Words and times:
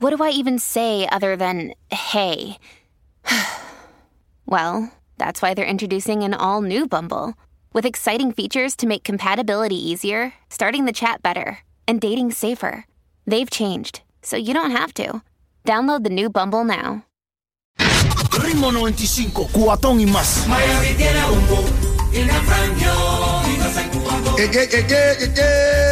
what 0.00 0.16
do 0.16 0.24
I 0.24 0.30
even 0.30 0.58
say 0.58 1.06
other 1.12 1.36
than 1.36 1.74
hey? 1.90 2.58
well, 4.46 4.92
that's 5.18 5.42
why 5.42 5.54
they're 5.54 5.64
introducing 5.64 6.22
an 6.22 6.34
all 6.34 6.62
new 6.62 6.88
Bumble 6.88 7.34
with 7.72 7.86
exciting 7.86 8.32
features 8.32 8.74
to 8.76 8.86
make 8.86 9.04
compatibility 9.04 9.76
easier, 9.76 10.32
starting 10.48 10.86
the 10.86 10.92
chat 10.92 11.22
better, 11.22 11.58
and 11.86 12.00
dating 12.00 12.32
safer. 12.32 12.86
They've 13.26 13.50
changed, 13.50 14.02
so 14.22 14.36
you 14.36 14.54
don't 14.54 14.72
have 14.72 14.94
to. 14.94 15.22
Download 15.64 16.02
the 16.02 16.10
new 16.10 16.30
Bumble 16.30 16.64
now. 16.64 17.04
Ritmo 17.78 18.72
95, 18.72 19.48
cuatón 19.52 20.00
y 20.00 20.06
más. 20.06 20.46
Miami 20.48 20.94
tiene 20.96 21.24
un 21.26 21.90
y 22.12 22.24
la 22.24 22.40
Frangio 22.40 22.92
y 23.46 23.58
no 23.58 23.70
se 23.70 23.88
cubatón. 23.90 24.36
¿Qué, 24.36 24.50
qué, 24.50 24.68
qué, 24.68 24.86
qué, 24.86 25.32
qué, 25.34 25.89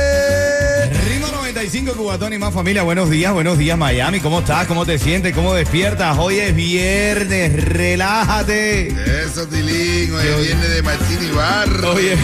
Cubatón 1.58 2.32
y 2.32 2.38
más 2.38 2.54
familia. 2.54 2.82
Buenos 2.82 3.10
días, 3.10 3.32
buenos 3.32 3.58
días 3.58 3.76
Miami. 3.76 4.20
¿Cómo 4.20 4.38
estás? 4.38 4.68
¿Cómo 4.68 4.86
te 4.86 4.96
sientes? 4.96 5.34
¿Cómo 5.34 5.54
despiertas? 5.54 6.16
Hoy 6.16 6.38
es 6.38 6.54
viernes, 6.54 7.64
relájate. 7.64 8.95
Eso, 9.24 9.45
Tilín. 9.48 10.15
Hoy 10.15 10.24
es 10.24 10.46
viernes 10.46 10.70
de 10.70 10.82
Martín 10.82 11.18
Barro. 11.34 11.95
Oye. 11.95 12.16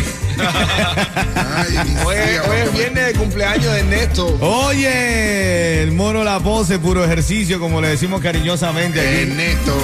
Ay, 1.56 1.96
hoy, 2.06 2.16
hoy 2.16 2.56
es 2.64 2.72
viernes 2.74 3.06
de 3.06 3.12
cumpleaños 3.14 3.72
de 3.72 3.80
Ernesto. 3.80 4.38
Oye, 4.40 5.82
el 5.82 5.90
mono 5.90 6.22
la 6.22 6.38
pose, 6.38 6.78
puro 6.78 7.04
ejercicio, 7.04 7.58
como 7.58 7.80
le 7.80 7.88
decimos 7.88 8.20
cariñosamente. 8.20 9.00
Aquí. 9.00 9.30
Ernesto, 9.30 9.76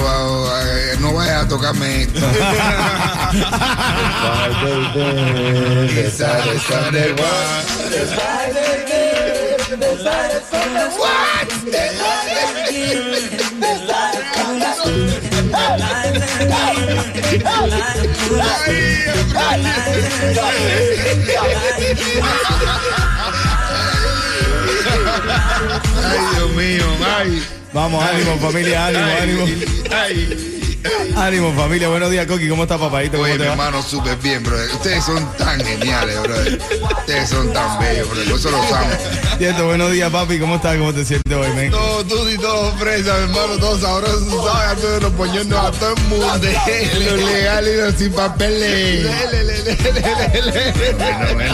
eh, 0.65 0.95
no 1.01 1.13
vayas 1.13 1.43
a 1.43 1.47
tocarme 1.49 2.03
esto. 2.03 2.21
Ay, 26.03 26.19
Dios 26.35 26.51
mío, 26.51 26.85
ay. 27.17 27.43
Vamos, 27.73 28.03
ánimo 28.03 28.37
familia, 28.39 28.87
ánimo, 28.87 29.05
ánimo. 29.21 29.45
Ay, 29.91 30.60
Ánimo 31.15 31.53
familia, 31.53 31.87
buenos 31.89 32.09
días 32.11 32.25
Coqui, 32.25 32.47
¿cómo 32.49 32.63
está 32.63 32.77
papadito? 32.77 33.13
¿Cómo 33.17 33.23
Oye, 33.23 33.33
te 33.33 33.39
mi 33.39 33.45
va? 33.45 33.51
hermano, 33.51 33.81
súper 33.83 34.17
bien, 34.17 34.43
bro. 34.43 34.55
Ustedes 34.73 35.03
son 35.03 35.25
tan 35.37 35.59
geniales, 35.59 36.21
bro. 36.23 36.35
Ustedes 36.99 37.29
son 37.29 37.51
tan 37.53 37.79
bellos, 37.79 38.09
bro. 38.09 38.23
Por 38.23 38.39
eso 38.39 38.51
los 38.51 38.71
amo. 38.71 38.89
Cierto, 39.37 39.65
buenos 39.65 39.91
días 39.91 40.09
papi, 40.11 40.39
¿cómo 40.39 40.55
estás? 40.55 40.77
¿Cómo 40.77 40.93
te 40.93 41.05
sientes 41.05 41.33
hoy, 41.33 41.49
men? 41.55 41.71
Todo 41.71 42.03
tú 42.05 42.29
y 42.29 42.37
todo 42.37 42.71
fresa, 42.77 43.13
mi 43.17 43.23
hermano, 43.23 43.57
todo 43.59 43.79
sabroso, 43.79 44.43
¿sabes? 44.47 44.71
A 44.71 44.75
todos 44.81 45.03
los 45.03 45.11
poñones, 45.13 45.53
a 45.57 45.71
todo 45.71 45.93
el 45.95 46.01
mundo. 46.03 46.27
Los 47.11 47.19
legales 47.21 47.73
y 47.73 47.77
los 47.81 47.95
sin 47.95 48.13
papeles. 48.13 49.07
Bueno, 50.97 51.33
bueno. 51.33 51.53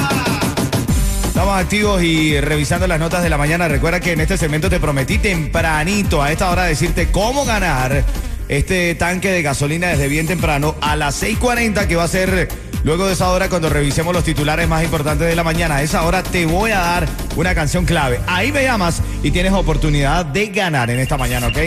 Estamos 1.27 1.57
activos 1.57 2.03
y 2.03 2.39
revisando 2.41 2.85
las 2.87 2.99
notas 2.99 3.23
de 3.23 3.29
la 3.29 3.37
mañana. 3.37 3.67
Recuerda 3.69 4.01
que 4.01 4.11
en 4.11 4.19
este 4.19 4.37
segmento 4.37 4.69
te 4.69 4.79
prometí 4.79 5.19
tempranito 5.19 6.21
a 6.21 6.31
esta 6.31 6.49
hora 6.49 6.63
decirte 6.65 7.11
cómo 7.11 7.45
ganar 7.45 8.03
este 8.49 8.95
tanque 8.95 9.31
de 9.31 9.41
gasolina 9.41 9.87
desde 9.87 10.07
bien 10.07 10.27
temprano 10.27 10.75
a 10.81 10.95
las 10.95 11.23
6.40 11.23 11.87
que 11.87 11.95
va 11.95 12.03
a 12.03 12.07
ser 12.07 12.49
luego 12.83 13.07
de 13.07 13.13
esa 13.13 13.29
hora 13.29 13.47
cuando 13.47 13.69
revisemos 13.69 14.13
los 14.13 14.23
titulares 14.23 14.67
más 14.67 14.83
importantes 14.83 15.27
de 15.27 15.35
la 15.35 15.43
mañana. 15.43 15.77
A 15.77 15.83
esa 15.83 16.03
hora 16.03 16.23
te 16.23 16.45
voy 16.45 16.71
a 16.71 16.79
dar 16.79 17.07
una 17.35 17.55
canción 17.55 17.85
clave. 17.85 18.19
Ahí 18.27 18.51
me 18.51 18.63
llamas 18.63 19.01
y 19.23 19.31
tienes 19.31 19.53
oportunidad 19.53 20.25
de 20.25 20.47
ganar 20.47 20.89
en 20.89 20.99
esta 20.99 21.17
mañana, 21.17 21.47
¿ok? 21.47 21.57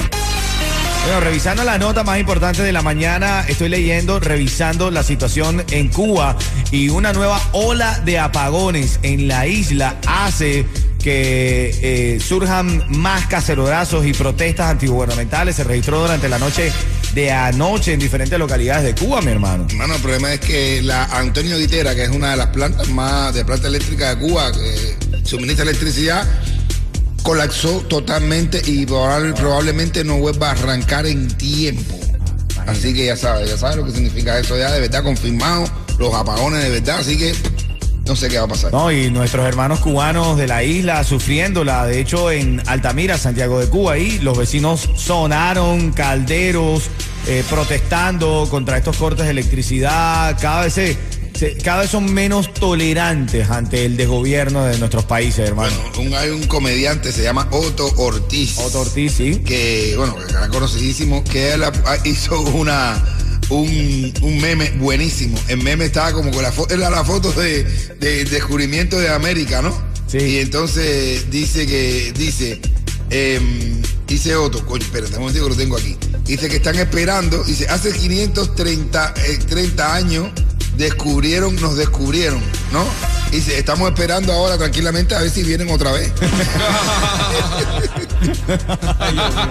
Bueno, 1.05 1.21
revisando 1.21 1.65
la 1.65 1.79
nota 1.79 2.05
más 2.05 2.21
importante 2.21 2.63
de 2.63 2.73
la 2.73 2.81
mañana, 2.81 3.45
estoy 3.49 3.69
leyendo, 3.69 4.21
revisando 4.21 4.91
la 4.93 5.03
situación 5.03 5.65
en 5.71 5.89
Cuba 5.89 6.37
y 6.71 6.91
una 6.91 7.13
nueva 7.13 7.41
ola 7.51 7.99
de 8.05 8.21
apagones 8.21 9.01
en 9.03 9.27
la 9.27 9.49
isla 9.49 9.97
hace 10.07 10.65
que 11.03 12.15
eh, 12.15 12.21
surjan 12.21 12.85
más 12.89 13.27
cacerolazos 13.27 14.07
y 14.07 14.13
protestas 14.13 14.71
antigubernamentales. 14.71 15.57
Se 15.57 15.65
registró 15.65 16.01
durante 16.01 16.29
la 16.29 16.39
noche 16.39 16.73
de 17.15 17.31
anoche 17.31 17.93
en 17.93 18.01
diferentes 18.01 18.39
localidades 18.39 18.85
de 18.85 18.95
Cuba, 18.95 19.21
mi 19.21 19.33
hermano. 19.33 19.67
Hermano, 19.69 19.97
el 19.97 20.01
problema 20.01 20.33
es 20.33 20.41
que 20.41 20.81
la 20.83 21.05
Antonio 21.05 21.59
Ditera, 21.59 21.95
que 21.95 22.05
es 22.05 22.11
una 22.11 22.31
de 22.31 22.37
las 22.39 22.47
plantas 22.49 22.89
más 22.89 23.35
de 23.35 23.45
planta 23.45 23.69
eléctrica 23.69 24.15
de 24.15 24.27
Cuba, 24.27 24.51
que 24.53 24.97
suministra 25.25 25.65
electricidad, 25.65 26.27
colapsó 27.23 27.81
totalmente 27.89 28.63
y 28.65 28.87
probable- 28.87 29.35
probablemente 29.35 30.05
no 30.05 30.17
vuelva 30.19 30.49
a 30.49 30.53
arrancar 30.53 31.07
en 31.07 31.29
tiempo. 31.37 31.99
Así 32.67 32.95
que 32.95 33.07
ya 33.07 33.17
sabes, 33.17 33.51
ya 33.51 33.59
sabes 33.59 33.77
lo 33.77 33.85
que 33.85 33.93
significa 33.93 34.39
eso 34.39 34.57
ya 34.57 34.71
de 34.71 34.81
verdad 34.81 35.03
confirmado, 35.03 35.65
los 35.99 36.15
apagones 36.15 36.63
de 36.63 36.71
verdad, 36.71 37.01
así 37.01 37.19
que 37.19 37.35
no 38.07 38.17
sé 38.17 38.29
qué 38.29 38.39
va 38.39 38.45
a 38.45 38.49
pasar. 38.49 38.73
No, 38.73 38.91
y 38.93 39.11
nuestros 39.11 39.47
hermanos 39.47 39.81
cubanos 39.81 40.37
de 40.37 40.47
la 40.47 40.63
isla 40.65 41.05
sufriéndola. 41.05 41.87
De 41.87 42.01
hecho, 42.01 42.31
en 42.31 42.63
Altamira, 42.67 43.17
Santiago 43.19 43.59
de 43.61 43.69
Cuba, 43.69 43.93
ahí 43.95 44.19
los 44.21 44.37
vecinos 44.37 44.89
sonaron 44.97 45.93
calderos, 45.93 46.85
eh, 47.27 47.45
protestando 47.49 48.47
contra 48.51 48.77
estos 48.79 48.97
cortes 48.97 49.25
de 49.25 49.31
electricidad. 49.31 50.37
Cada 50.41 50.63
vez 50.65 50.73
se, 50.75 50.97
se- 51.39 51.57
cada 51.59 51.83
vez 51.83 51.91
son 51.91 52.13
menos 52.13 52.53
tolerantes 52.53 53.49
ante 53.51 53.85
el 53.85 53.97
desgobierno 53.97 54.65
de 54.65 54.79
nuestros 54.79 55.05
países, 55.05 55.49
hermano. 55.49 55.73
Bueno, 55.95 56.11
un- 56.11 56.15
hay 56.17 56.31
un 56.31 56.47
comediante, 56.47 57.13
se 57.13 57.23
llama 57.23 57.47
Otto 57.53 57.87
Ortiz. 57.97 58.59
Otto 58.59 58.81
Ortiz, 58.81 59.13
sí. 59.17 59.37
que, 59.45 59.95
bueno, 59.97 60.17
era 60.29 60.49
conocidísimo, 60.49 61.23
que 61.25 61.53
él 61.53 61.63
hizo 62.05 62.41
una 62.41 63.01
un, 63.53 64.13
un 64.23 64.41
meme 64.41 64.71
buenísimo. 64.79 65.39
El 65.49 65.63
meme 65.63 65.87
estaba 65.87 66.13
como 66.13 66.31
con 66.31 66.43
la 66.43 66.53
foto, 66.53 66.75
era 66.75 66.91
la 66.91 67.05
foto 67.05 67.33
de, 67.33 67.65
de 68.01 68.25
descubrimiento 68.25 68.99
de 68.99 69.11
América, 69.11 69.63
¿no? 69.63 69.77
Sí. 70.07 70.19
Y 70.19 70.39
entonces 70.39 71.31
dice 71.31 71.67
que, 71.67 72.13
dice, 72.17 72.61
em, 73.11 73.83
dice 74.07 74.37
Otto, 74.37 74.65
coño, 74.67 74.85
espérate, 74.85 75.15
un 75.15 75.21
momentico 75.21 75.47
que 75.47 75.51
lo 75.51 75.57
tengo 75.57 75.77
aquí. 75.77 75.97
Dice 76.25 76.49
que 76.49 76.57
están 76.57 76.77
esperando, 76.77 77.43
dice, 77.45 77.69
hace 77.69 77.93
530 77.93 79.15
eh, 79.27 79.39
30 79.49 79.95
años 79.95 80.31
descubrieron, 80.77 81.55
nos 81.57 81.77
descubrieron, 81.77 82.41
¿no? 82.73 82.85
Dice, 83.31 83.59
estamos 83.59 83.89
esperando 83.89 84.33
ahora 84.33 84.59
tranquilamente 84.59 85.15
a 85.15 85.21
ver 85.21 85.31
si 85.31 85.43
vienen 85.43 85.71
otra 85.71 85.93
vez. 85.93 86.13
Ay, 88.99 89.15
Dios 89.15 89.35
mío, 89.35 89.49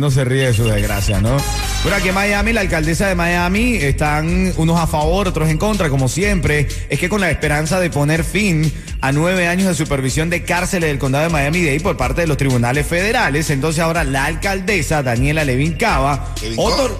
no 0.00 0.10
se 0.10 0.24
ríe 0.24 0.46
de 0.46 0.54
su 0.54 0.64
desgracia, 0.64 1.20
¿no? 1.20 1.36
Bueno, 1.82 1.96
aquí 1.98 2.08
en 2.08 2.14
Miami, 2.14 2.52
la 2.52 2.62
alcaldesa 2.62 3.08
de 3.08 3.14
Miami, 3.14 3.76
están 3.76 4.52
unos 4.56 4.78
a 4.78 4.86
favor, 4.86 5.28
otros 5.28 5.48
en 5.48 5.58
contra, 5.58 5.88
como 5.88 6.08
siempre. 6.08 6.66
Es 6.88 6.98
que 6.98 7.08
con 7.08 7.20
la 7.20 7.30
esperanza 7.30 7.78
de 7.80 7.90
poner 7.90 8.24
fin 8.24 8.72
a 9.00 9.12
nueve 9.12 9.48
años 9.48 9.68
de 9.68 9.74
supervisión 9.74 10.30
de 10.30 10.44
cárceles 10.44 10.88
del 10.88 10.98
condado 10.98 11.24
de 11.24 11.30
Miami-Dade 11.30 11.80
por 11.80 11.96
parte 11.96 12.22
de 12.22 12.26
los 12.26 12.36
tribunales 12.36 12.86
federales, 12.86 13.50
entonces 13.50 13.82
ahora 13.82 14.02
la 14.04 14.24
alcaldesa, 14.24 15.02
Daniela 15.02 15.44
Levin 15.44 15.74
Cava, 15.74 16.34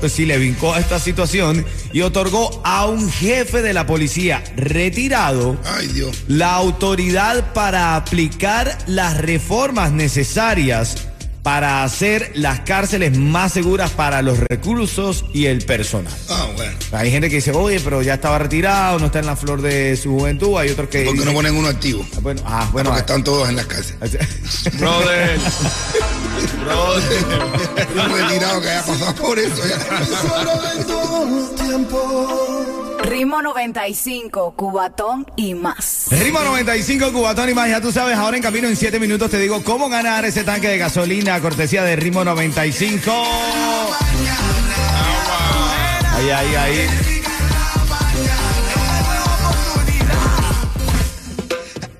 sí, 0.08 0.26
le 0.26 0.36
vincó 0.38 0.74
a 0.74 0.80
esta 0.80 0.98
situación 0.98 1.64
y 1.92 2.02
otorgó 2.02 2.60
a 2.64 2.86
un 2.86 3.10
jefe 3.10 3.62
de 3.62 3.72
la 3.72 3.86
policía 3.86 4.44
retirado 4.56 5.56
Ay, 5.64 5.86
Dios. 5.88 6.24
la 6.28 6.54
autoridad 6.54 7.52
para 7.54 7.96
aplicar 7.96 8.76
las 8.86 9.16
reformas 9.16 9.92
necesarias 9.92 11.08
para 11.44 11.84
hacer 11.84 12.32
las 12.34 12.60
cárceles 12.60 13.18
más 13.18 13.52
seguras 13.52 13.90
para 13.90 14.22
los 14.22 14.40
recursos 14.40 15.26
y 15.34 15.44
el 15.44 15.62
personal. 15.66 16.12
Ah, 16.30 16.48
bueno. 16.56 16.72
Hay 16.92 17.10
gente 17.10 17.28
que 17.28 17.36
dice, 17.36 17.52
oye, 17.52 17.78
pero 17.80 18.00
ya 18.00 18.14
estaba 18.14 18.38
retirado, 18.38 18.98
no 18.98 19.06
está 19.06 19.18
en 19.18 19.26
la 19.26 19.36
flor 19.36 19.60
de 19.60 19.94
su 19.98 20.18
juventud. 20.18 20.56
Hay 20.56 20.70
otros 20.70 20.88
que... 20.88 21.04
¿Por 21.04 21.18
qué 21.18 21.24
no 21.26 21.34
ponen 21.34 21.54
uno 21.54 21.68
activo? 21.68 22.02
Bueno, 22.22 22.40
ah, 22.46 22.66
bueno. 22.72 22.88
Porque 22.88 23.00
ah, 23.00 23.04
están 23.06 23.22
todos 23.22 23.46
en 23.50 23.56
las 23.56 23.66
casas. 23.66 23.94
Brother. 24.78 25.38
Un 27.94 28.18
retirado 28.18 28.62
que 28.62 28.70
haya 28.70 28.86
pasado 28.86 29.14
por 29.14 29.38
eso. 29.38 29.62
Ritmo 33.04 33.42
95, 33.42 34.54
Cubatón 34.56 35.26
y 35.36 35.54
más. 35.54 36.06
Ritmo 36.10 36.40
95, 36.40 37.12
Cubatón 37.12 37.50
y 37.50 37.54
más. 37.54 37.68
Ya 37.68 37.80
tú 37.80 37.92
sabes, 37.92 38.16
ahora 38.16 38.36
en 38.36 38.42
camino 38.42 38.66
en 38.66 38.76
7 38.76 38.98
minutos 38.98 39.30
te 39.30 39.38
digo 39.38 39.62
cómo 39.62 39.90
ganar 39.90 40.24
ese 40.24 40.42
tanque 40.42 40.68
de 40.68 40.78
gasolina, 40.78 41.38
cortesía 41.40 41.84
de 41.84 41.96
Ritmo 41.96 42.24
95. 42.24 43.12
Ahí, 46.16 46.30
ahí, 46.30 46.54
ahí. 46.54 47.13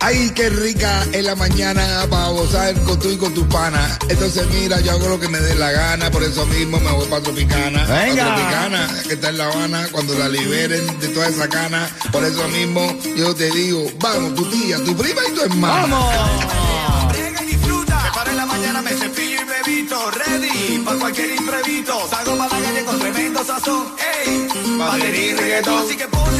Ay, 0.07 0.31
qué 0.35 0.51
rica 0.51 1.03
en 1.13 1.25
la 1.25 1.35
mañana 1.35 2.07
para 2.11 2.29
gozar 2.29 2.75
con 2.83 2.99
tú 2.99 3.09
y 3.09 3.17
con 3.17 3.33
tu 3.33 3.49
pana. 3.49 3.99
Entonces, 4.11 4.47
mira, 4.53 4.79
yo 4.81 4.93
hago 4.93 5.09
lo 5.09 5.19
que 5.19 5.29
me 5.29 5.41
dé 5.41 5.55
la 5.55 5.71
gana, 5.71 6.11
por 6.11 6.23
eso 6.23 6.45
mismo 6.45 6.79
me 6.79 6.93
voy 6.93 7.07
para 7.07 7.23
Tropicana. 7.23 7.87
Venga. 7.87 8.25
Pa' 8.27 8.35
Tropicana, 8.35 9.03
que 9.09 9.15
está 9.15 9.31
en 9.31 9.39
La 9.39 9.47
Habana, 9.47 9.89
cuando 9.93 10.13
la 10.19 10.29
liberen 10.29 11.01
de 11.01 11.09
toda 11.09 11.29
esa 11.29 11.49
cana. 11.49 11.89
Por 12.13 12.23
eso 12.23 12.47
mismo 12.49 12.95
yo 13.17 13.35
te 13.35 13.51
digo, 13.53 13.83
vamos, 13.99 14.35
tu 14.35 14.45
tía, 14.51 14.77
tu 14.85 14.95
prima 14.95 15.23
y 15.27 15.33
tu 15.33 15.41
hermana. 15.41 15.87
¡Vamos! 15.87 17.09
Brega 17.09 17.43
y 17.43 17.47
disfruta. 17.47 18.03
Me 18.05 18.11
paro 18.11 18.31
en 18.31 18.37
la 18.37 18.47
mañana, 18.47 18.83
me 18.83 18.91
cepillo 18.91 19.41
y 19.41 19.65
bebito. 19.65 20.11
Ready 20.11 20.83
para 20.85 20.99
cualquier 20.99 21.31
imprevisto. 21.31 22.09
Salgo 22.11 22.37
para 22.37 22.61
la 22.61 22.67
calle 22.67 22.85
con 22.85 22.99
tremendo 22.99 23.43
sazón. 23.43 23.87
Ey, 24.27 24.49
batería 24.77 25.27
y 25.31 25.33
reggaetón. 25.33 25.83
Así 25.87 25.97
que 25.97 26.07
ponle 26.09 26.34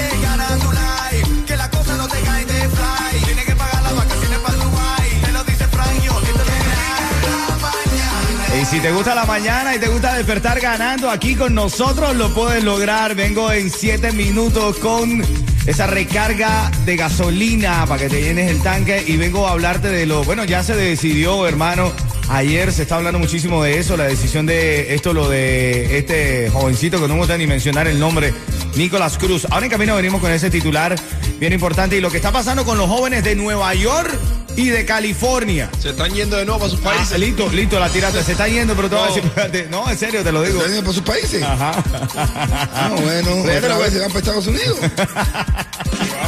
te 8.85 8.93
gusta 8.93 9.15
la 9.15 9.25
mañana 9.25 9.75
y 9.75 9.79
te 9.79 9.89
gusta 9.89 10.15
despertar 10.15 10.61
ganando 10.61 11.09
aquí 11.11 11.37
con 11.37 11.55
nosotros, 11.55 12.15
lo 12.17 12.35
puedes 12.35 12.63
lograr. 12.63 13.15
Vengo 13.15 13.51
en 13.51 13.71
7 13.71 14.13
minutos 14.13 14.77
con 14.77 15.25
esa 15.65 15.87
recarga 15.87 16.71
de 16.85 16.95
gasolina 16.95 17.87
para 17.87 18.03
que 18.03 18.11
te 18.11 18.21
llenes 18.21 18.51
el 18.51 18.61
tanque 18.61 19.03
y 19.07 19.17
vengo 19.17 19.49
a 19.49 19.53
hablarte 19.53 19.89
de 19.89 20.05
lo, 20.05 20.23
bueno, 20.25 20.45
ya 20.45 20.63
se 20.63 20.77
decidió, 20.77 21.49
hermano. 21.49 21.93
Ayer 22.29 22.75
se 22.75 22.83
está 22.83 22.97
hablando 22.97 23.19
muchísimo 23.19 23.63
de 23.63 23.79
eso, 23.79 23.97
la 23.97 24.05
decisión 24.05 24.45
de 24.45 24.95
esto, 24.95 25.15
lo 25.15 25.31
de 25.31 25.97
este 25.97 26.51
jovencito 26.51 27.01
que 27.01 27.09
no 27.09 27.15
me 27.15 27.21
gusta 27.21 27.39
ni 27.39 27.47
mencionar 27.47 27.89
el 27.89 27.99
nombre, 27.99 28.35
Nicolás 28.77 29.17
Cruz. 29.17 29.47
Ahora 29.51 29.65
en 29.65 29.73
camino 29.73 29.97
venimos 29.97 30.21
con 30.21 30.31
ese 30.31 30.51
titular 30.51 30.95
bien 31.41 31.55
importante 31.55 31.97
y 31.97 32.03
lo 32.03 32.11
que 32.11 32.19
está 32.19 32.33
pasando 32.33 32.67
con 32.67 32.77
los 32.77 32.91
jóvenes 32.91 33.25
de 33.25 33.35
Nueva 33.35 33.73
York 33.73 34.13
y 34.57 34.69
de 34.69 34.85
California. 34.85 35.71
Se 35.81 35.91
están 35.91 36.13
yendo 36.13 36.37
de 36.37 36.45
nuevo 36.45 36.61
para 36.61 36.71
sus 36.71 36.81
Ah, 36.81 36.91
países. 36.95 37.19
listo, 37.19 37.49
listo, 37.51 37.79
la 37.81 37.89
tiraste. 37.89 38.23
Se 38.23 38.33
está 38.33 38.49
yendo, 38.49 38.75
pero 38.75 38.89
te 38.89 38.95
voy 38.97 39.05
a 39.05 39.09
No. 39.09 39.15
decir, 39.15 39.29
espérate. 39.29 39.67
No, 39.71 39.91
en 39.91 39.99
serio, 39.99 40.23
te 40.23 40.33
lo 40.33 40.43
digo. 40.43 40.59
¿Están 40.59 40.73
yendo 40.73 40.85
por 40.87 40.95
sus 40.95 41.03
países? 41.03 41.43
Ajá. 41.43 41.73
Ah, 42.17 42.91
bueno, 43.01 43.31
otra 43.59 43.75
a 43.75 43.79
vez 43.79 43.93
se 43.93 43.99
van 44.01 44.09
para 44.09 44.19
Estados 44.21 44.47
Unidos. 44.47 44.79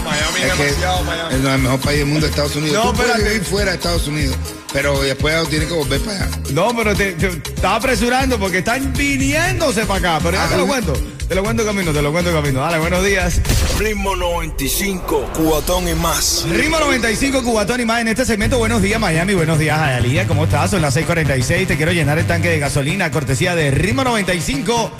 Miami, 0.05 0.40
Es 0.43 0.58
demasiado 0.58 1.02
Miami. 1.05 1.34
es 1.34 1.44
el 1.44 1.58
mejor 1.58 1.81
país 1.81 1.99
del 1.99 2.06
mundo, 2.08 2.26
Estados 2.26 2.56
Unidos. 2.56 2.75
No, 2.84 2.90
Tú 2.90 2.96
puedes 2.96 3.11
espérate. 3.12 3.34
vivir 3.34 3.49
fuera 3.49 3.70
de 3.73 3.76
Estados 3.76 4.06
Unidos, 4.06 4.37
pero 4.73 5.00
después 5.02 5.49
tienes 5.49 5.69
que 5.69 5.75
volver 5.75 6.00
para 6.00 6.17
allá. 6.25 6.28
No, 6.52 6.76
pero 6.76 6.94
te, 6.94 7.12
te- 7.12 7.26
estaba 7.26 7.76
apresurando 7.76 8.38
porque 8.38 8.58
están 8.58 8.93
viniéndose 8.93 9.84
para 9.87 9.99
acá. 10.14 10.20
Pero 10.23 10.37
ya 10.37 10.44
Ah, 10.44 10.49
te 10.49 10.56
lo 10.56 10.67
cuento. 10.67 10.93
Te 11.28 11.34
lo 11.34 11.43
cuento 11.43 11.64
camino, 11.64 11.93
te 11.93 12.02
lo 12.02 12.12
cuento 12.12 12.32
camino. 12.32 12.61
Dale, 12.61 12.78
buenos 12.78 13.05
días. 13.05 13.40
Ritmo 13.81 14.14
95, 14.14 15.32
cubatón 15.34 15.88
y 15.88 15.94
más. 15.94 16.46
Ritmo 16.49 16.78
95, 16.78 17.43
Cubatón 17.43 17.81
y 17.81 17.84
más 17.84 18.00
en 18.00 18.08
este 18.08 18.25
segmento. 18.25 18.58
Buenos 18.58 18.81
días, 18.81 19.00
Miami. 19.00 19.34
Buenos 19.34 19.58
días, 19.58 19.76
Ayalía. 19.76 20.28
¿Cómo 20.28 20.44
estás? 20.44 20.70
Son 20.70 20.82
las 20.82 20.96
6:46. 20.96 21.67
Te 21.67 21.76
quiero 21.76 21.90
llenar 21.90 22.19
el 22.19 22.26
tanque 22.26 22.49
de 22.49 22.61
gasolina, 22.61 23.11
cortesía 23.11 23.56
de 23.56 23.73
Ritmo 23.73 24.05
95 24.05 24.93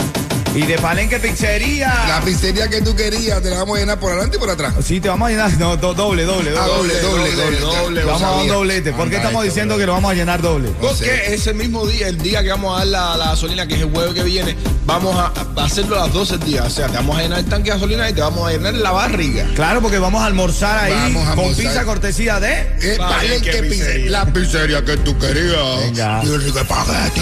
y 0.55 0.63
de 0.63 0.79
Palenque 0.79 1.19
Pizzería. 1.19 1.93
La 2.09 2.21
pizzería 2.23 2.69
que 2.69 2.81
tú 2.81 2.95
querías, 2.97 3.43
te 3.43 3.51
la 3.51 3.59
vamos 3.59 3.77
a 3.77 3.81
llenar 3.81 3.99
por 4.01 4.11
adelante 4.13 4.37
y 4.37 4.41
por 4.41 4.49
atrás. 4.51 4.75
Sí, 4.83 5.01
te 5.01 5.09
vamos 5.09 5.27
a 5.29 5.31
llenar. 5.31 5.53
No, 5.59 5.77
do- 5.77 5.93
doble, 5.95 6.25
doble, 6.25 6.53
Ah, 6.59 6.67
doble. 6.67 6.95
doble, 7.01 7.31
doble, 7.33 7.37
doble. 7.37 7.59
doble, 7.61 8.01
Te 8.01 8.07
vamos 8.07 8.23
a 8.23 8.27
dar 8.27 8.37
un 8.43 8.49
doblete. 8.49 8.93
¿Por 8.93 9.11
qué 9.11 9.17
estamos 9.17 9.45
diciendo 9.45 9.77
que 9.77 9.85
lo 9.87 9.93
vamos 9.93 10.11
a 10.11 10.15
llenar 10.15 10.41
doble? 10.41 10.69
No 10.71 10.75
Porque 10.89 11.05
sé. 11.05 11.35
ese 11.35 11.53
mismo 11.53 11.87
día, 11.87 12.09
el 12.09 12.19
día 12.19 12.43
que 12.43 12.49
vamos 12.51 12.75
a 12.75 12.79
dar 12.79 12.87
la, 12.87 13.17
la 13.17 13.27
gasolina, 13.27 13.67
que 13.67 13.75
es 13.75 13.81
el 13.83 13.91
jueves 13.91 14.15
que 14.15 14.23
viene, 14.23 14.57
vamos 14.87 15.15
a, 15.17 15.33
a 15.61 15.65
hacerlo 15.65 15.97
a 16.01 16.07
las 16.07 16.13
12 16.15 16.39
días. 16.39 16.67
O 16.67 16.71
sea, 16.71 16.87
te 16.87 16.97
vamos 16.97 17.19
a 17.19 17.23
llenar 17.23 17.41
el 17.41 17.45
tanque 17.47 17.71
de 17.71 17.77
gasolina 17.77 18.09
y 18.09 18.15
te 18.15 18.21
vamos 18.23 18.49
a 18.49 18.53
llenar 18.53 18.75
la 18.75 18.93
barriga. 18.93 19.45
Claro, 19.55 19.83
porque 19.83 19.99
vamos 19.99 20.23
a 20.23 20.27
almorzar 20.27 20.85
ahí 20.85 20.93
Vamos 20.93 21.23
a 21.29 21.31
con 21.35 21.39
almorzar. 21.45 21.65
pizza 21.67 21.85
cortesía 21.85 22.41
de. 22.41 22.53
Eh, 22.81 22.97
Vale, 22.99 23.15
vale, 23.17 23.41
qué 23.43 23.51
que 23.51 23.63
pizzería. 23.63 23.71
pizzería. 23.71 24.11
La 24.11 24.27
pizzería 24.27 24.85
que 24.85 24.97
tú 24.99 25.19
querías. 25.19 25.81
Venga. 25.81 26.21
Y 26.25 26.29
el 26.29 26.43
rico 26.43 26.61
espagueti, 26.61 27.21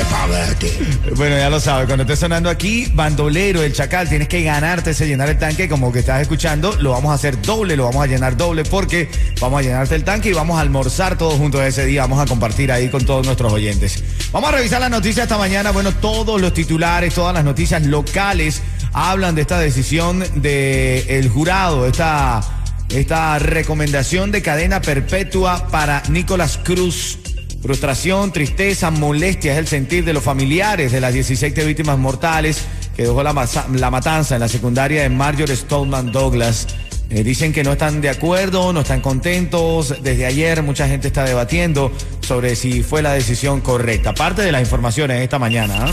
espagueti. 0.00 0.72
Bueno, 1.16 1.36
ya 1.36 1.50
lo 1.50 1.60
sabes, 1.60 1.86
cuando 1.86 2.02
esté 2.04 2.16
sonando 2.16 2.48
aquí, 2.48 2.61
bandolero, 2.94 3.62
el 3.62 3.72
chacal, 3.72 4.08
tienes 4.08 4.28
que 4.28 4.42
ganarte 4.44 4.90
ese 4.90 5.08
llenar 5.08 5.28
el 5.28 5.38
tanque 5.38 5.68
como 5.68 5.90
que 5.90 5.98
estás 5.98 6.22
escuchando, 6.22 6.76
lo 6.78 6.92
vamos 6.92 7.10
a 7.10 7.14
hacer 7.14 7.42
doble, 7.42 7.76
lo 7.76 7.84
vamos 7.86 8.04
a 8.04 8.06
llenar 8.06 8.36
doble 8.36 8.62
porque 8.64 9.08
vamos 9.40 9.58
a 9.58 9.62
llenarte 9.62 9.96
el 9.96 10.04
tanque 10.04 10.28
y 10.28 10.32
vamos 10.32 10.58
a 10.58 10.60
almorzar 10.60 11.18
todos 11.18 11.34
juntos 11.34 11.60
ese 11.62 11.84
día, 11.86 12.02
vamos 12.02 12.20
a 12.20 12.26
compartir 12.26 12.70
ahí 12.70 12.88
con 12.88 13.04
todos 13.04 13.26
nuestros 13.26 13.52
oyentes. 13.52 14.04
Vamos 14.30 14.50
a 14.50 14.56
revisar 14.56 14.80
las 14.80 14.90
noticias 14.90 15.24
esta 15.24 15.38
mañana, 15.38 15.72
bueno, 15.72 15.92
todos 15.92 16.40
los 16.40 16.54
titulares, 16.54 17.14
todas 17.14 17.34
las 17.34 17.44
noticias 17.44 17.84
locales 17.84 18.62
hablan 18.92 19.34
de 19.34 19.40
esta 19.40 19.58
decisión 19.58 20.22
del 20.36 21.28
jurado, 21.30 21.86
esta, 21.86 22.42
esta 22.90 23.40
recomendación 23.40 24.30
de 24.30 24.40
cadena 24.40 24.80
perpetua 24.80 25.66
para 25.68 26.04
Nicolás 26.10 26.60
Cruz. 26.62 27.21
Frustración, 27.62 28.32
tristeza, 28.32 28.90
molestia 28.90 29.52
es 29.52 29.58
el 29.58 29.68
sentir 29.68 30.04
de 30.04 30.12
los 30.12 30.24
familiares 30.24 30.90
de 30.90 31.00
las 31.00 31.14
17 31.14 31.64
víctimas 31.64 31.96
mortales 31.96 32.64
que 32.96 33.04
dejó 33.04 33.22
la, 33.22 33.32
la 33.74 33.90
matanza 33.90 34.34
en 34.34 34.40
la 34.40 34.48
secundaria 34.48 35.02
de 35.02 35.08
Marjorie 35.08 35.54
Stoneman 35.54 36.10
Douglas. 36.10 36.66
Eh, 37.08 37.22
dicen 37.22 37.52
que 37.52 37.62
no 37.62 37.72
están 37.72 38.00
de 38.00 38.10
acuerdo, 38.10 38.72
no 38.72 38.80
están 38.80 39.00
contentos. 39.00 40.02
Desde 40.02 40.26
ayer 40.26 40.62
mucha 40.64 40.88
gente 40.88 41.06
está 41.06 41.24
debatiendo 41.24 41.92
sobre 42.20 42.56
si 42.56 42.82
fue 42.82 43.00
la 43.00 43.12
decisión 43.12 43.60
correcta. 43.60 44.12
Parte 44.12 44.42
de 44.42 44.50
las 44.50 44.62
informaciones 44.62 45.20
esta 45.20 45.38
mañana. 45.38 45.86
¿ah? 45.86 45.92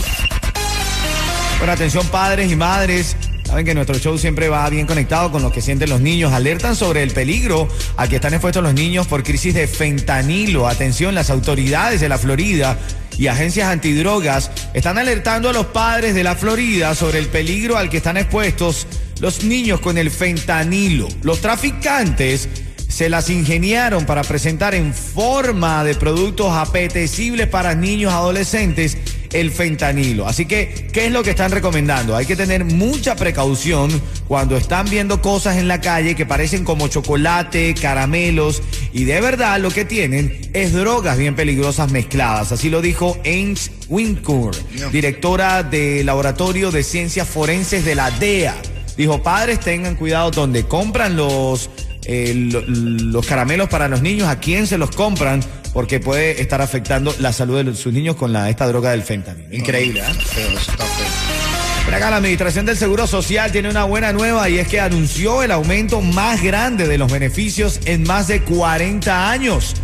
Bueno, 1.58 1.72
atención 1.72 2.04
padres 2.08 2.50
y 2.50 2.56
madres. 2.56 3.16
Saben 3.50 3.66
que 3.66 3.74
nuestro 3.74 3.98
show 3.98 4.16
siempre 4.16 4.48
va 4.48 4.70
bien 4.70 4.86
conectado 4.86 5.32
con 5.32 5.42
lo 5.42 5.50
que 5.50 5.60
sienten 5.60 5.90
los 5.90 6.00
niños. 6.00 6.32
Alertan 6.32 6.76
sobre 6.76 7.02
el 7.02 7.10
peligro 7.10 7.66
al 7.96 8.08
que 8.08 8.14
están 8.14 8.32
expuestos 8.32 8.62
los 8.62 8.74
niños 8.74 9.08
por 9.08 9.24
crisis 9.24 9.54
de 9.54 9.66
fentanilo. 9.66 10.68
Atención, 10.68 11.16
las 11.16 11.30
autoridades 11.30 12.00
de 12.00 12.08
la 12.08 12.16
Florida 12.16 12.78
y 13.18 13.26
agencias 13.26 13.66
antidrogas 13.66 14.52
están 14.72 14.98
alertando 14.98 15.48
a 15.48 15.52
los 15.52 15.66
padres 15.66 16.14
de 16.14 16.22
la 16.22 16.36
Florida 16.36 16.94
sobre 16.94 17.18
el 17.18 17.26
peligro 17.26 17.76
al 17.76 17.90
que 17.90 17.96
están 17.96 18.18
expuestos 18.18 18.86
los 19.18 19.42
niños 19.42 19.80
con 19.80 19.98
el 19.98 20.12
fentanilo. 20.12 21.08
Los 21.22 21.40
traficantes 21.40 22.48
se 22.86 23.08
las 23.08 23.30
ingeniaron 23.30 24.06
para 24.06 24.22
presentar 24.22 24.76
en 24.76 24.94
forma 24.94 25.82
de 25.82 25.96
productos 25.96 26.52
apetecibles 26.52 27.48
para 27.48 27.74
niños 27.74 28.12
adolescentes 28.12 28.96
el 29.32 29.50
fentanilo. 29.50 30.26
Así 30.26 30.46
que, 30.46 30.88
¿qué 30.92 31.06
es 31.06 31.12
lo 31.12 31.22
que 31.22 31.30
están 31.30 31.50
recomendando? 31.52 32.16
Hay 32.16 32.26
que 32.26 32.36
tener 32.36 32.64
mucha 32.64 33.16
precaución 33.16 33.90
cuando 34.26 34.56
están 34.56 34.88
viendo 34.90 35.22
cosas 35.22 35.56
en 35.56 35.68
la 35.68 35.80
calle 35.80 36.14
que 36.14 36.26
parecen 36.26 36.64
como 36.64 36.88
chocolate, 36.88 37.74
caramelos 37.74 38.62
y 38.92 39.04
de 39.04 39.20
verdad 39.20 39.58
lo 39.60 39.70
que 39.70 39.84
tienen 39.84 40.50
es 40.52 40.72
drogas 40.72 41.16
bien 41.18 41.34
peligrosas 41.36 41.90
mezcladas. 41.92 42.52
Así 42.52 42.70
lo 42.70 42.80
dijo 42.82 43.16
Ames 43.24 43.70
Wincourt, 43.88 44.58
directora 44.92 45.62
del 45.62 46.06
Laboratorio 46.06 46.70
de 46.70 46.82
Ciencias 46.82 47.28
Forenses 47.28 47.84
de 47.84 47.94
la 47.94 48.10
DEA. 48.10 48.54
Dijo, 48.96 49.22
padres 49.22 49.60
tengan 49.60 49.94
cuidado 49.94 50.30
donde 50.30 50.64
compran 50.66 51.16
los 51.16 51.70
eh, 52.04 52.32
lo- 52.34 52.62
los 52.66 53.26
caramelos 53.26 53.68
para 53.68 53.86
los 53.86 54.00
niños, 54.02 54.26
a 54.28 54.40
quién 54.40 54.66
se 54.66 54.78
los 54.78 54.90
compran, 54.90 55.44
porque 55.72 56.00
puede 56.00 56.40
estar 56.42 56.60
afectando 56.62 57.14
la 57.18 57.32
salud 57.32 57.56
de 57.56 57.64
los- 57.64 57.78
sus 57.78 57.92
niños 57.92 58.16
con 58.16 58.32
la, 58.32 58.50
esta 58.50 58.66
droga 58.66 58.90
del 58.90 59.02
fentanilo. 59.02 59.54
Increíble, 59.54 60.00
¿eh? 60.00 60.04
Feo, 60.34 60.48
eso 60.48 60.70
está 60.70 60.84
feo. 60.84 61.96
Acá 61.96 62.08
la 62.10 62.16
Administración 62.18 62.66
del 62.66 62.76
Seguro 62.76 63.06
Social 63.08 63.50
tiene 63.50 63.68
una 63.68 63.82
buena 63.84 64.12
nueva 64.12 64.48
y 64.48 64.58
es 64.58 64.68
que 64.68 64.78
anunció 64.80 65.42
el 65.42 65.50
aumento 65.50 66.00
más 66.00 66.40
grande 66.40 66.86
de 66.86 66.98
los 66.98 67.10
beneficios 67.10 67.80
en 67.84 68.04
más 68.04 68.28
de 68.28 68.42
40 68.42 69.30
años. 69.30 69.74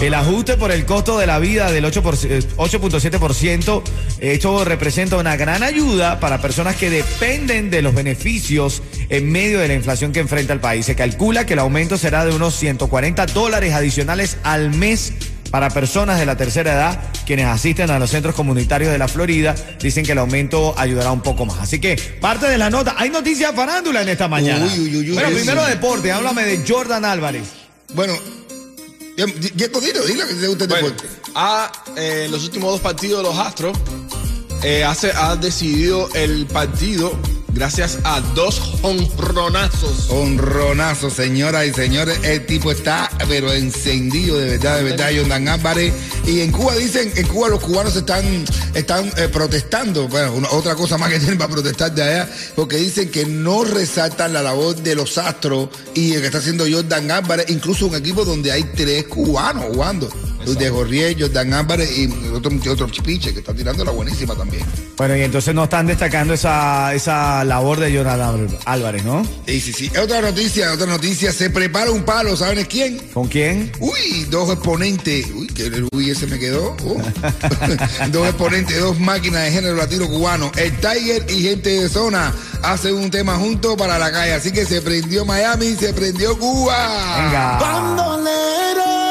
El 0.00 0.14
ajuste 0.14 0.56
por 0.56 0.70
el 0.72 0.84
costo 0.84 1.18
de 1.18 1.26
la 1.26 1.38
vida 1.40 1.72
del 1.72 1.84
8 1.84 2.02
por- 2.02 2.14
eh, 2.24 2.40
8.7%, 2.56 3.82
esto 4.20 4.64
representa 4.64 5.16
una 5.16 5.36
gran 5.36 5.62
ayuda 5.62 6.20
para 6.20 6.40
personas 6.40 6.76
que 6.76 6.90
dependen 6.90 7.70
de 7.70 7.82
los 7.82 7.94
beneficios 7.94 8.82
en 9.08 9.30
medio 9.30 9.58
de 9.58 9.68
la 9.68 9.74
inflación 9.74 10.12
que 10.12 10.20
enfrenta 10.20 10.52
el 10.52 10.60
país. 10.60 10.86
Se 10.86 10.94
calcula 10.94 11.46
que 11.46 11.54
el 11.54 11.60
aumento 11.60 11.96
será 11.98 12.24
de 12.24 12.34
unos 12.34 12.54
140 12.54 13.26
dólares 13.26 13.72
adicionales 13.74 14.36
al 14.42 14.70
mes 14.72 15.12
para 15.56 15.70
personas 15.70 16.18
de 16.18 16.26
la 16.26 16.36
tercera 16.36 16.74
edad 16.74 17.00
quienes 17.24 17.46
asisten 17.46 17.90
a 17.90 17.98
los 17.98 18.10
centros 18.10 18.34
comunitarios 18.34 18.92
de 18.92 18.98
la 18.98 19.08
Florida. 19.08 19.54
Dicen 19.80 20.04
que 20.04 20.12
el 20.12 20.18
aumento 20.18 20.74
ayudará 20.76 21.10
un 21.12 21.22
poco 21.22 21.46
más. 21.46 21.56
Así 21.60 21.80
que 21.80 21.96
parte 22.20 22.46
de 22.46 22.58
la 22.58 22.68
nota. 22.68 22.94
Hay 22.98 23.08
noticias 23.08 23.54
farándula 23.56 24.02
en 24.02 24.10
esta 24.10 24.28
mañana. 24.28 24.66
Uy, 24.66 24.80
uy, 24.80 24.96
uy, 24.98 25.08
uy, 25.08 25.14
bueno, 25.14 25.30
primero 25.30 25.64
deporte. 25.64 26.12
Háblame 26.12 26.44
de 26.44 26.62
Jordan 26.68 27.06
Álvarez. 27.06 27.44
Bueno, 27.94 28.12
ya 29.16 29.24
dilo, 29.24 30.04
dilo 30.06 30.26
que 30.28 30.34
te 30.34 30.46
gusta 30.46 30.64
el 30.64 30.68
Bueno, 30.68 30.88
deporte. 30.88 31.08
ha, 31.34 31.72
eh, 31.96 32.24
en 32.26 32.32
los 32.32 32.44
últimos 32.44 32.72
dos 32.72 32.80
partidos 32.82 33.22
de 33.22 33.28
los 33.30 33.38
Astros 33.38 33.78
eh, 34.62 34.84
hace- 34.84 35.12
ha 35.16 35.36
decidido 35.36 36.10
el 36.12 36.44
partido 36.44 37.18
gracias 37.56 37.98
a 38.04 38.20
dos 38.20 38.60
honronazos. 38.82 40.10
Honronazo, 40.10 41.10
señoras 41.10 41.66
y 41.66 41.72
señores. 41.72 42.18
El 42.22 42.44
tipo 42.46 42.70
está, 42.70 43.10
pero 43.28 43.52
encendido 43.52 44.38
de 44.38 44.50
verdad, 44.50 44.76
de 44.76 44.82
verdad, 44.84 45.10
Jordan 45.16 45.48
Álvarez. 45.48 45.92
Y 46.26 46.40
en 46.40 46.52
Cuba 46.52 46.74
dicen, 46.76 47.10
en 47.16 47.26
Cuba 47.26 47.48
los 47.48 47.60
cubanos 47.62 47.96
están, 47.96 48.44
están 48.74 49.10
eh, 49.16 49.28
protestando. 49.32 50.06
Bueno, 50.08 50.34
una- 50.34 50.50
otra 50.50 50.74
cosa 50.74 50.98
más 50.98 51.10
que 51.10 51.18
tienen 51.18 51.38
para 51.38 51.50
protestar 51.50 51.92
de 51.94 52.02
allá, 52.02 52.30
porque 52.54 52.76
dicen 52.76 53.10
que 53.10 53.24
no 53.24 53.64
resaltan 53.64 54.32
la 54.32 54.42
labor 54.42 54.76
de 54.76 54.94
los 54.94 55.16
astros 55.18 55.68
y 55.94 56.12
el 56.12 56.20
que 56.20 56.26
está 56.26 56.38
haciendo 56.38 56.64
Jordan 56.70 57.10
Álvarez, 57.10 57.46
incluso 57.48 57.86
un 57.86 57.94
equipo 57.96 58.24
donde 58.24 58.52
hay 58.52 58.64
tres 58.76 59.04
cubanos 59.04 59.64
jugando. 59.72 60.08
De 60.54 60.70
Jorriel, 60.70 61.16
Jordan 61.18 61.52
Álvarez 61.52 61.90
y 61.98 62.06
otro, 62.32 62.52
otro 62.70 62.88
chipiche 62.88 63.32
que 63.32 63.40
está 63.40 63.52
tirando 63.52 63.84
la 63.84 63.90
buenísima 63.90 64.34
también. 64.36 64.64
Bueno, 64.96 65.16
y 65.16 65.22
entonces 65.22 65.54
no 65.54 65.64
están 65.64 65.88
destacando 65.88 66.34
esa, 66.34 66.94
esa 66.94 67.44
labor 67.44 67.80
de 67.80 67.94
Jordan 67.94 68.48
Álvarez, 68.64 69.04
¿no? 69.04 69.26
Sí, 69.46 69.60
sí, 69.60 69.72
sí. 69.72 69.90
Otra 69.98 70.20
noticia, 70.20 70.72
otra 70.72 70.86
noticia. 70.86 71.32
Se 71.32 71.50
prepara 71.50 71.90
un 71.90 72.04
palo, 72.04 72.36
¿saben 72.36 72.64
quién? 72.64 72.98
¿Con 73.12 73.26
quién? 73.26 73.72
Uy, 73.80 74.26
dos 74.30 74.50
exponentes. 74.50 75.26
Uy, 75.34 75.48
que 75.48 75.66
el 75.66 75.88
uy 75.92 76.10
ese 76.10 76.26
me 76.28 76.38
quedó. 76.38 76.76
Oh. 76.84 76.96
dos 78.12 78.28
exponentes, 78.28 78.80
dos 78.80 78.98
máquinas 79.00 79.42
de 79.44 79.50
género 79.50 79.74
latino 79.74 80.06
cubano. 80.08 80.52
El 80.56 80.72
Tiger 80.76 81.26
y 81.28 81.42
gente 81.42 81.70
de 81.80 81.88
zona 81.88 82.32
hacen 82.62 82.94
un 82.94 83.10
tema 83.10 83.36
juntos 83.36 83.76
para 83.76 83.98
la 83.98 84.10
calle. 84.12 84.34
Así 84.34 84.52
que 84.52 84.64
se 84.64 84.80
prendió 84.80 85.24
Miami, 85.24 85.74
se 85.74 85.92
prendió 85.92 86.38
Cuba. 86.38 86.76
Venga. 87.24 87.58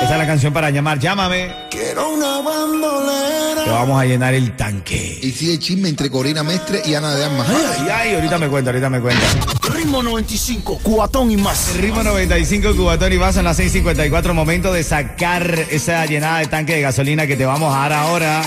Esa 0.05 0.13
es 0.13 0.19
la 0.19 0.27
canción 0.27 0.53
para 0.53 0.69
llamar. 0.69 0.99
Llámame. 0.99 1.51
Quiero 1.71 2.11
una 2.11 2.39
bandolera. 2.39 3.63
Te 3.63 3.71
vamos 3.71 3.99
a 3.99 4.05
llenar 4.05 4.35
el 4.35 4.55
tanque. 4.55 5.17
Y 5.19 5.31
sigue 5.31 5.53
el 5.53 5.59
chisme 5.59 5.89
entre 5.89 6.11
Corina 6.11 6.43
Mestre 6.43 6.83
y 6.85 6.93
Ana 6.93 7.15
de 7.15 7.25
Armas. 7.25 7.47
Ay, 7.49 7.87
ay, 7.91 8.13
ahorita 8.13 8.37
me 8.37 8.47
cuenta, 8.47 8.69
ahorita 8.69 8.87
me 8.91 9.01
cuenta. 9.01 9.25
Ritmo 9.73 10.03
95, 10.03 10.79
cuatón 10.83 11.31
y 11.31 11.37
más. 11.37 11.75
Ritmo 11.77 12.03
95, 12.03 12.75
Cubatón 12.75 13.13
y 13.13 13.17
vas 13.17 13.37
en 13.37 13.45
las 13.45 13.57
6:54. 13.57 14.35
Momento 14.35 14.71
de 14.71 14.83
sacar 14.83 15.65
esa 15.71 16.05
llenada 16.05 16.37
de 16.37 16.45
tanque 16.45 16.75
de 16.75 16.81
gasolina 16.81 17.25
que 17.25 17.35
te 17.35 17.47
vamos 17.47 17.75
a 17.75 17.79
dar 17.79 17.93
ahora. 17.93 18.43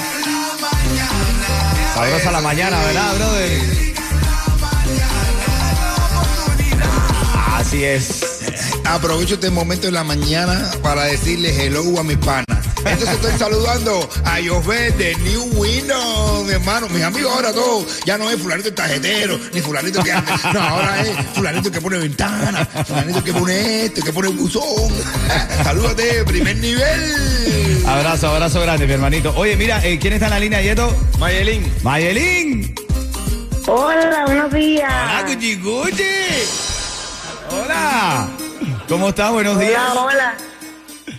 Sabrosa 1.93 2.31
la 2.31 2.41
mañana, 2.41 2.79
¿verdad, 2.85 3.17
brother? 3.17 3.61
Así 7.57 7.83
es. 7.83 8.28
Aprovecho 8.89 9.35
este 9.35 9.51
momento 9.51 9.87
en 9.87 9.95
la 9.95 10.03
mañana 10.03 10.71
para 10.83 11.05
decirles 11.05 11.59
hello 11.59 12.01
a 12.01 12.03
mis 12.03 12.17
panas. 12.17 12.47
Entonces 12.79 13.11
estoy 13.11 13.33
saludando 13.39 14.09
a 14.25 14.39
José 14.49 14.91
de 14.93 15.15
New 15.17 15.61
Windows, 15.61 16.47
mi 16.47 16.53
hermano, 16.55 16.89
mis 16.89 17.03
amigos 17.03 17.31
ahora 17.35 17.53
todos. 17.53 18.01
Ya 18.07 18.17
no 18.17 18.31
es 18.31 18.41
fulanito 18.41 18.69
el 18.71 18.75
tarjetero, 18.75 19.39
ni 19.53 19.61
fulanito 19.61 20.03
que 20.03 20.11
anda. 20.11 20.41
No, 20.55 20.61
ahora 20.61 21.03
es 21.03 21.11
fulanito 21.35 21.71
que 21.71 21.81
pone 21.83 21.99
ventana, 21.99 22.65
fulanito 22.87 23.23
que 23.23 23.33
pone 23.35 23.85
esto, 23.85 24.03
que 24.03 24.13
pone 24.13 24.29
buzón. 24.29 24.91
Salúdate, 25.65 26.25
primer 26.25 26.57
nivel. 26.57 27.85
Abrazo, 27.87 28.29
abrazo 28.29 28.63
grande, 28.63 28.87
mi 28.87 28.95
hermanito. 28.95 29.35
Oye, 29.37 29.55
mira, 29.57 29.85
eh, 29.85 29.99
¿quién 29.99 30.15
está 30.15 30.27
en 30.27 30.31
la 30.31 30.41
línea, 30.41 30.63
Yeto? 30.63 30.97
Mayelín. 31.19 31.71
Mayelín. 31.83 32.75
Hola, 33.67 34.25
buenos 34.25 34.51
días. 34.51 34.91
Hola, 34.91 35.25
Cuchi 35.27 35.57
Cuchi. 35.59 36.03
Hola. 37.51 38.48
¿Cómo 38.89 39.11
estás? 39.11 39.31
Buenos 39.33 39.59
días. 39.59 39.83
Hola, 39.93 40.03
hola. 40.03 40.35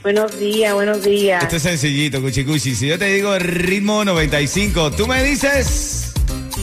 Buenos 0.01 0.39
días, 0.39 0.73
buenos 0.73 1.03
días. 1.03 1.43
Esto 1.43 1.57
es 1.57 1.61
sencillito, 1.61 2.19
Cuchi 2.21 2.43
Cuchi. 2.43 2.73
Si 2.73 2.87
yo 2.87 2.97
te 2.97 3.05
digo 3.05 3.37
ritmo 3.37 4.03
95, 4.03 4.91
tú 4.91 5.05
me 5.05 5.23
dices. 5.23 6.13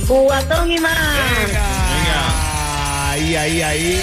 Cubatón 0.08 0.70
y 0.70 0.78
más. 0.78 0.96
Ahí, 3.08 3.36
ahí, 3.36 3.62
ahí. 3.62 4.02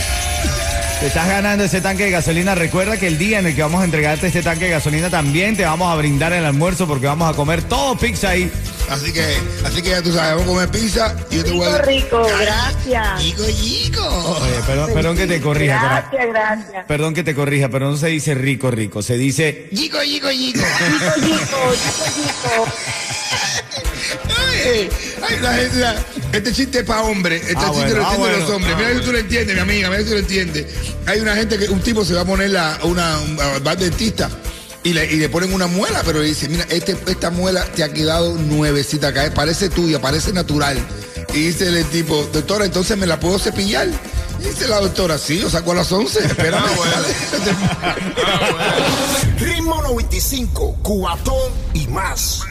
Te 1.02 1.08
estás 1.08 1.28
ganando 1.28 1.66
ese 1.66 1.82
tanque 1.82 2.06
de 2.06 2.12
gasolina. 2.12 2.56
Recuerda 2.56 2.96
que 2.96 3.08
el 3.08 3.18
día 3.18 3.40
en 3.40 3.48
el 3.48 3.56
que 3.56 3.62
vamos 3.62 3.82
a 3.82 3.86
entregarte 3.86 4.28
este 4.28 4.42
tanque 4.42 4.66
de 4.66 4.72
gasolina 4.72 5.10
también 5.10 5.58
te 5.58 5.66
vamos 5.66 5.92
a 5.92 5.96
brindar 5.96 6.32
el 6.32 6.46
almuerzo 6.46 6.88
porque 6.88 7.08
vamos 7.08 7.30
a 7.30 7.36
comer 7.36 7.64
todo 7.64 7.98
pizza 7.98 8.30
ahí. 8.30 8.50
Así 8.94 9.12
que, 9.12 9.38
así 9.66 9.82
que 9.82 9.90
ya 9.90 10.02
tú 10.04 10.12
sabes, 10.14 10.32
vamos 10.36 10.44
a 10.44 10.48
comer 10.48 10.70
pizza 10.70 11.16
y 11.32 11.38
yo 11.38 11.44
te 11.44 11.52
voy 11.52 11.68
a 11.68 11.78
Rico, 11.80 12.24
rico, 12.24 12.38
gracias. 12.40 13.20
Chico, 13.22 13.44
chico. 13.52 14.38
Oye, 14.42 14.54
perdón, 14.68 14.94
perdón 14.94 15.18
que 15.18 15.28
te 15.28 15.42
corrija. 15.42 15.80
pero- 16.12 16.24
Gracias, 16.24 16.28
gracias. 16.62 16.86
Perdón 16.86 17.14
que 17.14 17.24
te 17.24 17.34
corrija, 17.36 17.70
pero 17.70 17.90
no 17.90 17.98
se 17.98 18.08
dice 18.08 18.36
rico, 18.36 18.70
rico. 18.72 19.02
Se 19.02 19.18
dice 19.18 19.68
Chico, 19.74 19.98
chico, 20.04 20.30
chico. 20.32 20.60
Chico, 20.60 21.28
chico, 21.28 21.74
chico, 22.16 22.68
Ay, 24.66 24.90
ay, 25.44 25.70
la 25.76 25.96
este 26.34 26.52
chiste 26.54 26.80
es 26.80 26.86
para 26.86 27.02
hombres. 27.04 27.42
Este 27.42 27.56
Ah, 27.58 27.70
chiste 27.72 27.94
bueno, 27.94 27.96
lo 27.96 28.06
ah, 28.06 28.12
entienden 28.14 28.20
bueno, 28.20 28.38
los 28.40 28.50
hombres. 28.50 28.74
ah, 28.74 28.78
mira 28.78 28.88
si 28.90 28.94
bueno. 28.96 29.06
tú 29.06 29.12
lo 29.12 29.18
entiendes, 29.20 29.56
mi 29.56 29.62
amiga, 29.62 29.90
mira 29.90 30.02
si 30.02 30.08
tú 30.08 30.14
lo 30.14 30.20
entiendes. 30.20 30.66
Hay 31.06 31.20
una 31.20 31.36
gente 31.36 31.58
que, 31.58 31.66
un 31.70 31.80
tipo 31.82 32.06
se 32.06 32.14
va 32.14 32.22
a 32.22 32.26
poner 32.26 32.50
la, 32.52 32.80
una, 32.84 33.20
un, 33.20 33.38
va 33.38 33.72
al 33.72 33.78
dentista 33.80 34.30
y 34.84 34.94
le, 34.94 35.12
y 35.12 35.18
le 35.18 35.30
ponen 35.30 35.54
una 35.54 35.68
muela, 35.68 36.02
pero 36.06 36.20
le 36.20 36.28
dice, 36.28 36.50
mira, 36.50 36.66
este, 36.70 36.98
esta 37.08 37.30
muela 37.30 37.64
te 37.66 37.84
ha 37.84 37.94
quedado 37.94 38.36
nuevecita 38.36 39.10
acá, 39.10 39.26
eh, 39.26 39.32
parece 39.32 39.70
tuya, 39.70 40.02
parece 40.02 40.34
natural. 40.34 40.78
Y 41.34 41.48
dice 41.48 41.70
el 41.70 41.86
tipo, 41.86 42.28
doctora, 42.34 42.66
entonces 42.66 42.98
me 42.98 43.08
la 43.08 43.20
puedo 43.20 43.40
cepillar. 43.40 43.88
Y 44.40 44.44
dice 44.44 44.68
la 44.68 44.82
doctora, 44.82 45.18
sí, 45.18 45.40
yo 45.40 45.50
saco 45.50 45.72
a 45.72 45.76
las 45.76 45.92
11, 45.92 46.20
espérame. 46.26 46.64
Ritmo 49.40 49.82
95, 49.82 50.78
cuatón 50.84 51.52
y 51.74 51.88
más. 51.88 52.42